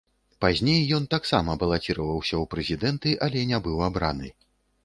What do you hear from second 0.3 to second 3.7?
Пазней ён таксама балаціраваўся ў прэзідэнты, але не